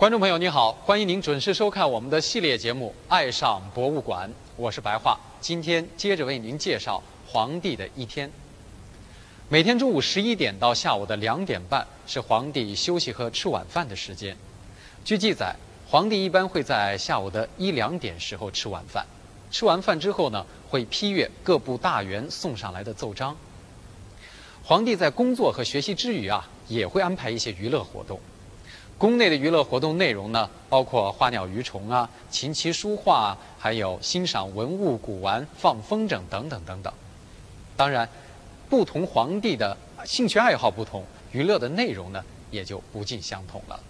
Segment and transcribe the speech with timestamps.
[0.00, 4.26] 观众朋友，你好，欢迎您准时收看我们的系列节目《爱上博物馆》，
[4.56, 5.14] 我是白桦。
[5.42, 8.30] 今天接着为您介绍皇帝的一天。
[9.50, 14.34] 每天中午十一点到下午的两点半是皇帝休息和吃晚饭的时间。
[15.04, 15.54] 据记载，
[15.86, 19.04] 皇帝一般会在下午的一两点时候吃晚饭。
[19.50, 23.36] 吃完饭之后呢，会批阅各部大员送上来的奏章。
[24.64, 28.18] 皇帝在工作和学习之余啊，也会安排一些娱乐活动。
[29.00, 36.92] 宫内的娱乐活动内容呢，包括花鸟鱼虫啊、琴棋书画，还有欣赏文物古玩、放风筝等等等等。
[37.78, 38.06] 当然，
[38.68, 43.80] 不同皇帝的兴趣爱好不同，娱乐的内容呢也就不尽相同了。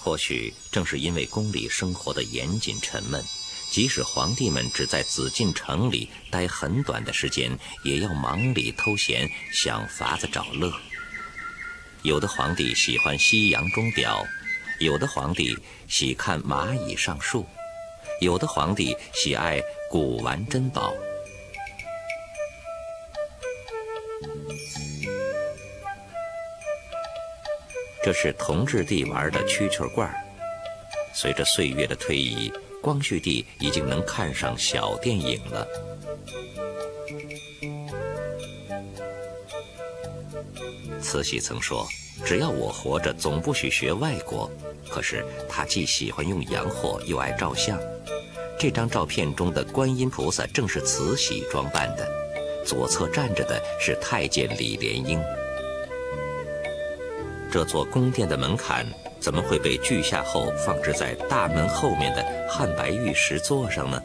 [0.00, 3.22] 或许正是因为宫里生活的严谨沉闷，
[3.70, 10.72] 即使皇帝们只在紫禁城里待很短的时间，也要忙里偷闲，想法子找乐。
[12.02, 14.24] 有的皇帝喜欢西洋钟表，
[14.78, 15.56] 有的皇帝
[15.88, 17.44] 喜看蚂蚁上树，
[18.20, 20.94] 有的皇帝喜爱古玩珍宝。
[28.04, 30.10] 这是同治帝玩的蛐蛐罐
[31.12, 35.66] 随着岁月的推移，光绪帝已经能看上小电影了。
[41.08, 41.88] 慈禧曾说
[42.22, 44.50] ：“只要我活着，总不许学外国。”
[44.90, 47.80] 可是她既喜欢用洋货，又爱照相。
[48.58, 52.06] 这张照片中的观音菩萨正是慈禧装扮的，
[52.62, 55.18] 左侧站着的是太监李莲英。
[57.50, 58.86] 这座宫殿的门槛
[59.18, 63.98] 怎么会被锯下后放置在大门后面的汉白玉石座上呢？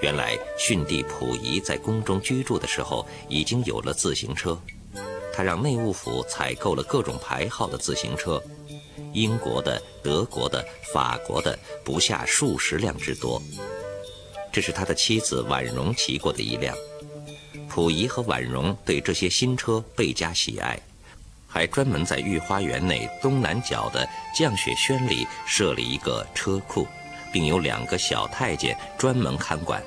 [0.00, 4.58] 原来逊帝溥仪在宫中居住的时候，已经有了自行车。
[5.32, 8.42] 他让内务府采购了各种牌号的自行车，
[9.12, 13.40] 英国的、德国的、法国的不下数十辆之多。
[14.52, 16.76] 这是他的妻子婉容骑过的一辆。
[17.68, 20.76] 溥仪和婉容对这些新车倍加喜爱，
[21.46, 26.84] 还专门在御花园内东南角的降雪轩里设立一个车库，
[27.32, 29.80] 并有两个小太监专门看管。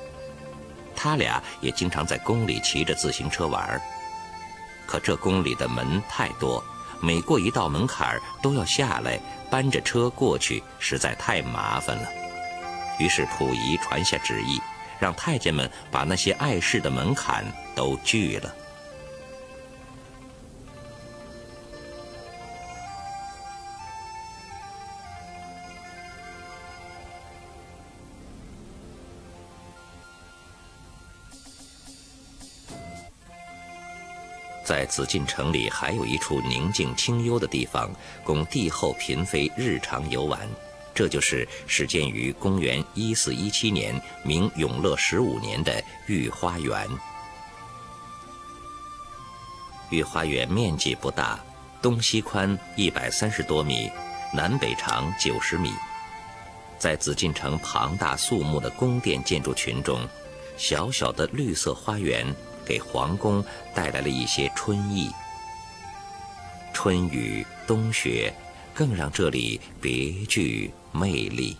[0.96, 3.82] 他俩也经常在宫里骑着自行车玩儿。
[4.86, 6.62] 可这宫里的门太多，
[7.00, 9.18] 每过一道门槛都要下来
[9.50, 12.08] 搬着车过去，实在太麻烦了。
[12.98, 14.60] 于是溥仪传下旨意，
[14.98, 17.44] 让太监们把那些碍事的门槛
[17.74, 18.54] 都锯了。
[34.84, 37.90] 紫禁城里还有一处宁静清幽的地方，
[38.24, 40.48] 供帝后嫔妃日常游玩。
[40.94, 46.88] 这就是始建于公元一四一七年，明永乐十五年的御花园。
[49.90, 51.38] 御花园面积不大，
[51.82, 53.90] 东西宽一百三十多米，
[54.32, 55.70] 南北长九十米。
[56.78, 60.06] 在紫禁城庞大肃穆的宫殿建筑群中，
[60.56, 62.24] 小小的绿色花园。
[62.64, 63.44] 给皇宫
[63.74, 65.10] 带来了一些春意，
[66.72, 68.32] 春雨冬雪，
[68.74, 71.56] 更让这里别具魅力。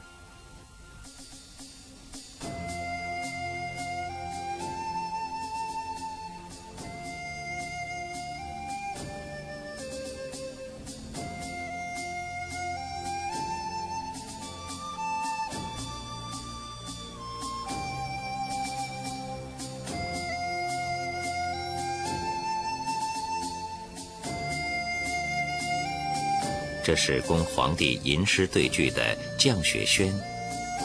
[26.84, 30.12] 这是供皇帝吟诗对句的降雪轩，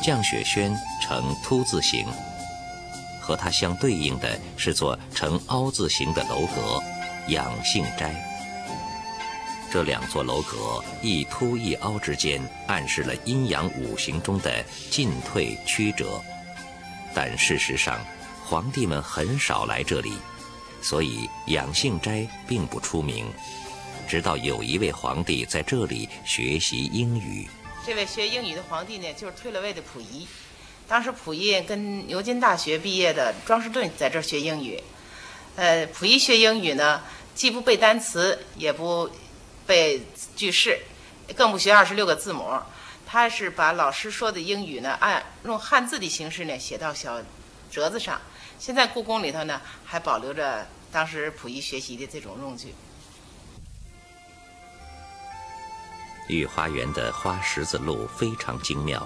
[0.02, 2.08] 降雪轩呈凸字形，
[3.20, 6.82] 和它相对应的是座呈凹字形的楼阁
[7.28, 8.16] 养性斋。
[9.70, 16.22] 这两座楼阁一凸一凹之间，暗示了阴阳五行中的进退曲折。
[17.14, 18.00] 但事实上，
[18.46, 20.14] 皇帝们很少来这里，
[20.82, 23.26] 所以养性斋并不出名。
[24.10, 27.48] 直到有一位皇帝在这里学习英语。
[27.86, 30.28] 这位学英语的皇帝呢，就是退了位的溥仪。
[30.88, 34.82] 当时溥仪跟牛津大学毕业的庄士敦在这儿学英语。
[35.56, 37.04] 呃，溥仪学英语呢，
[37.36, 39.12] 既不背单词，也不
[39.68, 40.02] 背
[40.36, 40.80] 句式，
[41.36, 42.60] 更不学二十六个字母。
[43.06, 47.22] 他是把老师说的英语呢，按用汉字的形式呢写到小
[47.70, 48.20] 折子上。
[48.58, 52.74] 现在故宫里头呢，还保留着当时溥仪学习的这种用具。
[56.30, 59.06] 御花园的花十字路非常精妙，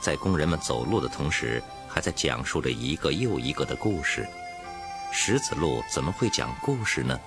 [0.00, 4.26] 在工人们走路的同时，还在讲述着一个又一个的故事。
[5.12, 7.18] 石子路怎么会讲故事呢？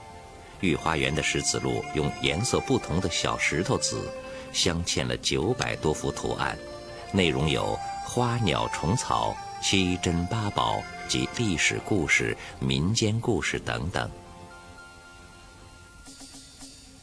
[0.61, 4.09] 御花园的石子路用颜色不同的小石头子
[4.51, 6.57] 镶嵌了九百多幅图案，
[7.11, 14.09] 内容有花鸟虫草、七珍八宝及历史故事、民间故事等等。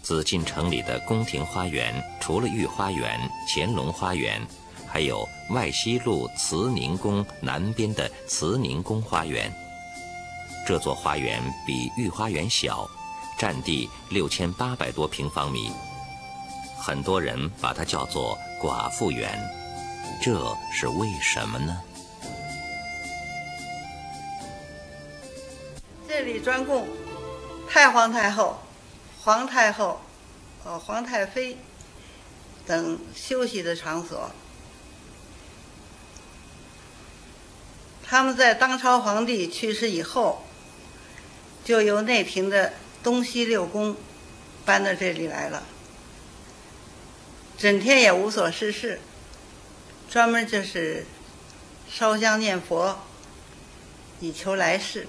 [0.02, 4.40] 紫禁城里的宫廷花园，除了御花园、乾隆花园，
[4.86, 9.50] 还有外西路慈宁宫南边的慈宁宫花园。
[10.66, 12.88] 这座花园比御花园小，
[13.38, 15.70] 占地六千八百多平方米，
[16.76, 19.38] 很多人把它叫做“寡妇园”，
[20.20, 21.80] 这是为什么呢？
[26.08, 26.86] 这里专供
[27.70, 28.56] 太皇太后。
[29.24, 30.00] 皇太后、
[30.64, 31.56] 呃皇太妃
[32.66, 34.32] 等休息的场所，
[38.04, 40.44] 他们在当朝皇帝去世以后，
[41.64, 42.72] 就由内廷的
[43.04, 43.96] 东西六宫
[44.64, 45.62] 搬到这里来了，
[47.56, 49.00] 整天也无所事事，
[50.10, 51.06] 专门就是
[51.88, 52.98] 烧香念佛，
[54.18, 55.06] 以求来世。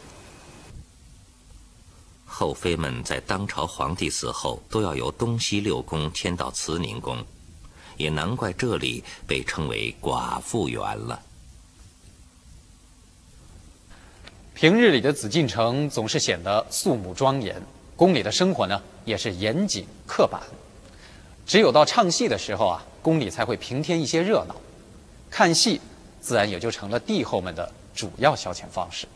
[2.35, 7.23] 后妃们在当朝皇帝死后，都要由东西六宫迁到慈宁宫，
[7.95, 11.21] 也难怪这里被称为寡妇园了。
[14.55, 17.61] 平日里的紫禁城总是显得肃穆庄严，
[17.95, 20.41] 宫里的生活呢也是严谨刻板。
[21.45, 24.55] 只有到唱戏的时候啊，宫里才会平添一些热闹，
[25.29, 25.79] 看戏
[26.19, 29.07] 自然也就成了帝后们的主要消遣方式。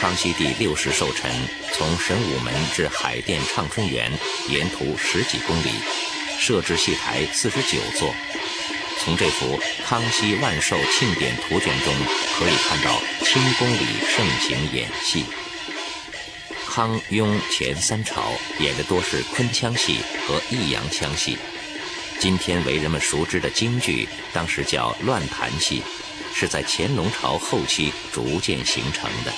[0.00, 1.30] 康熙帝六十寿辰，
[1.72, 4.12] 从神武门至海淀畅春园，
[4.48, 5.70] 沿途十几公里，
[6.38, 8.14] 设置戏台四十九座。
[9.00, 11.92] 从这幅《康熙万寿庆典图卷》中
[12.38, 13.78] 可以看到，清宫里
[14.08, 15.24] 盛行演戏。
[16.68, 21.36] 康雍乾三朝演的多是昆腔戏和弋阳腔戏，
[22.20, 25.82] 今天为人们熟知的京剧，当时叫乱弹戏，
[26.32, 29.32] 是在乾隆朝后期逐渐形成的。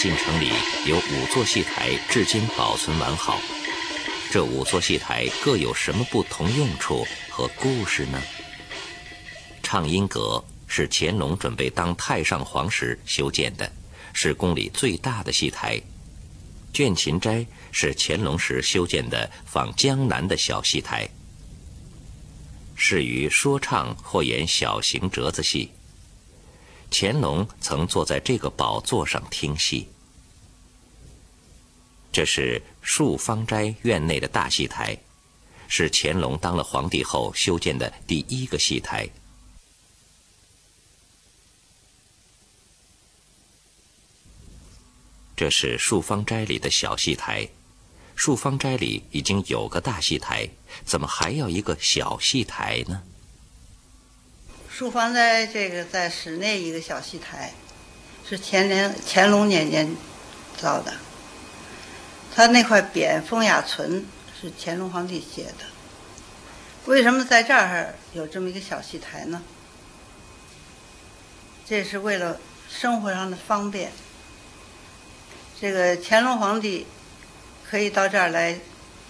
[0.00, 0.50] 紫禁城里
[0.86, 3.38] 有五座戏台，至今保存完好。
[4.30, 8.18] 这五座戏台各有什么不同用处和故事呢？
[9.62, 13.70] 畅音阁是乾隆准备当太上皇时修建的，
[14.14, 15.78] 是宫里最大的戏台。
[16.72, 21.06] 倦琴斋是乾隆时修建的仿江南的小戏台，
[22.74, 25.70] 适于说唱或演小型折子戏。
[26.90, 29.88] 乾隆曾坐在这个宝座上听戏。
[32.12, 34.98] 这是漱芳斋院内的大戏台，
[35.68, 39.08] 是乾隆当了皇帝后修建的第一个戏台。
[45.36, 47.48] 这是漱芳斋里的小戏台，
[48.16, 50.46] 漱芳斋里已经有个大戏台，
[50.84, 53.02] 怎么还要一个小戏台呢？
[54.80, 57.52] 书房在这个在室内一个小戏台，
[58.26, 59.94] 是乾隆乾隆年间
[60.56, 60.94] 造的。
[62.34, 64.06] 他那块匾“风雅存”
[64.40, 65.66] 是乾隆皇帝写的。
[66.86, 69.42] 为什么在这儿有这么一个小戏台呢？
[71.66, 73.92] 这是为了生活上的方便。
[75.60, 76.86] 这个乾隆皇帝
[77.68, 78.58] 可以到这儿来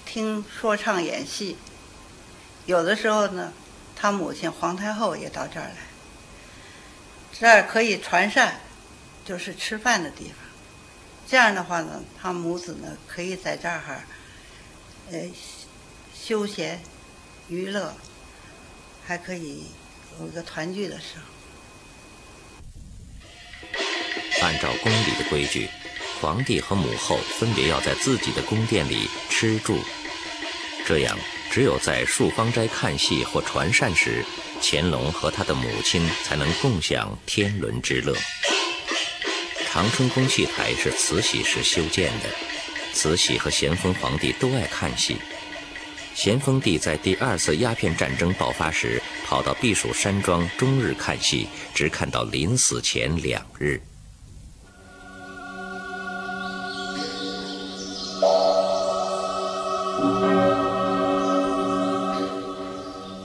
[0.04, 1.56] 听说唱演戏，
[2.66, 3.52] 有的时候呢。
[4.00, 5.76] 他母亲皇太后也到这儿来，
[7.38, 8.54] 这儿可以传膳，
[9.26, 10.36] 就是吃饭的地方。
[11.28, 14.02] 这样的话呢，他母子呢可以在这儿哈，
[15.12, 15.30] 呃，
[16.14, 16.80] 休闲、
[17.48, 17.94] 娱乐，
[19.06, 19.66] 还可以
[20.18, 21.22] 有一个团聚的时候。
[24.40, 25.68] 按照宫里的规矩，
[26.22, 29.78] 皇帝和母后分别要在自己的宫殿里吃住，
[30.86, 31.18] 这样。
[31.50, 34.24] 只有在漱芳斋看戏或传膳时，
[34.62, 38.14] 乾隆和他的母亲才能共享天伦之乐。
[39.68, 42.28] 长春宫戏台是慈禧时修建的，
[42.92, 45.16] 慈禧和咸丰皇帝都爱看戏。
[46.14, 53.80] 咸丰帝在第二次鸦片战争爆发时，跑到避暑山庄终日看戏，直看到临死前两日。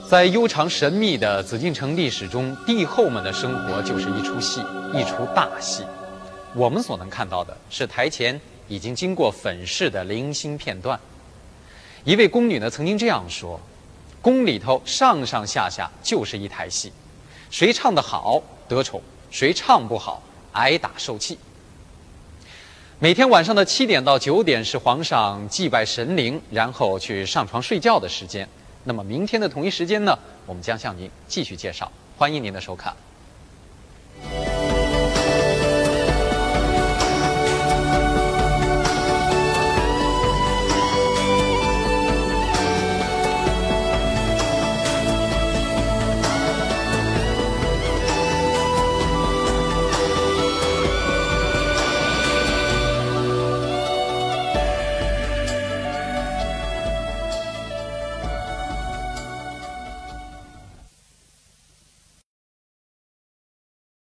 [0.08, 4.60] 在悠长神秘的紫禁城历史中，帝后们的生活就是一出戏，
[4.94, 5.82] 一出大戏。
[6.54, 10.98] 我们所能看到的是台前已经经过粉饰的零星片段。
[12.04, 13.60] 一位宫女呢曾经这样说
[14.22, 16.92] ：“宫里头上上下下就是一台戏，
[17.50, 20.22] 谁唱得好得宠，谁唱不好
[20.52, 21.36] 挨打受气。”
[23.00, 28.48] 每天晚上的七点到九点是皇上祭拜神灵，然后去上床睡觉的时间。
[28.88, 30.16] 那么明天的同一时间呢，
[30.46, 31.90] 我们将向您继续介绍。
[32.16, 32.94] 欢迎您的收看。